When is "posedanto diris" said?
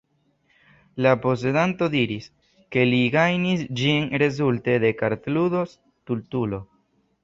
1.25-2.25